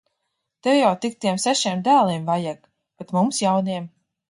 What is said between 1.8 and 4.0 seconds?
dēliem vajag! Bet mums jauniem.